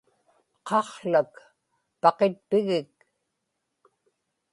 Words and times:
qaqłak 0.67 1.33
paqitpigik 2.01 2.93